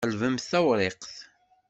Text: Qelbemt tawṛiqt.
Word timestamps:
Qelbemt 0.05 0.47
tawṛiqt. 0.51 1.13